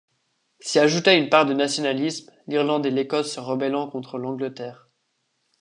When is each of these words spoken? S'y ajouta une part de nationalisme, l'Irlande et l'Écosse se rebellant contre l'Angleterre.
S'y 0.59 0.79
ajouta 0.79 1.13
une 1.13 1.29
part 1.29 1.45
de 1.45 1.53
nationalisme, 1.53 2.31
l'Irlande 2.47 2.87
et 2.87 2.89
l'Écosse 2.89 3.31
se 3.35 3.39
rebellant 3.39 3.87
contre 3.87 4.17
l'Angleterre. 4.17 4.89